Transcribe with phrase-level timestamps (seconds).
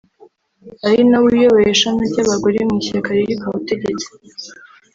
[0.87, 4.07] ari nawe uyoboye ishami ry’abagore mu ishyaka riri ku butegetsi